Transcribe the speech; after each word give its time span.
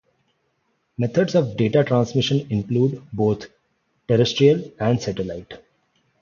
Methods 0.97 1.33
for 1.33 1.43
data 1.53 1.83
transmission 1.83 2.47
include 2.51 3.03
both 3.13 3.45
terrestrial 4.07 4.71
and 4.79 4.99
satellite. 4.99 5.63